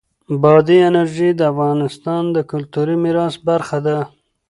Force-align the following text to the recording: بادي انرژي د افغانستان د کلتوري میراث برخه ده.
بادي 0.41 0.77
انرژي 0.89 1.29
د 1.35 1.41
افغانستان 1.51 2.23
د 2.35 2.37
کلتوري 2.51 2.95
میراث 3.03 3.35
برخه 3.47 3.77
ده. 3.85 3.97